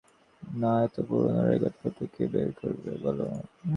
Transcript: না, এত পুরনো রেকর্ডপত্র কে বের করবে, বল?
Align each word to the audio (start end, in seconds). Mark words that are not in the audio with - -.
না, 0.43 0.71
এত 0.85 0.95
পুরনো 1.07 1.41
রেকর্ডপত্র 1.51 2.01
কে 2.13 2.23
বের 2.33 2.49
করবে, 2.59 2.91
বল? 3.03 3.19